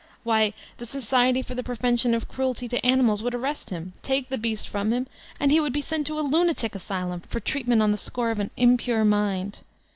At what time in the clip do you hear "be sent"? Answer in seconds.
5.73-6.07